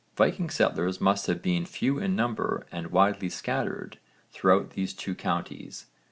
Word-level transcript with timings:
Viking 0.17 0.49
settlers 0.49 0.99
must 0.99 1.27
have 1.27 1.43
been 1.43 1.63
few 1.63 1.99
in 1.99 2.15
numbers 2.15 2.63
and 2.71 2.87
widely 2.89 3.29
scattered 3.29 3.99
throughout 4.31 4.71
these 4.71 4.93
two 4.95 5.13
counties. 5.13 5.85